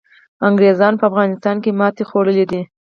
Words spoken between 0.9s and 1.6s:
په افغانستان